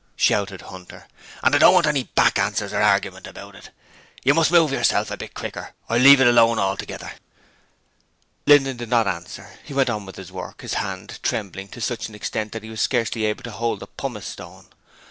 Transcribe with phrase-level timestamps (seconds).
[0.15, 1.07] shouted Hunter.
[1.43, 3.69] 'And I don't want any back answers or argument about it.
[4.23, 7.11] You must move yourself a bit quicker or leave it alone altogether.'
[8.47, 12.09] Linden did not answer: he went on with his work, his hand trembling to such
[12.09, 14.69] an extent that he was scarcely able to hold the pumice stone.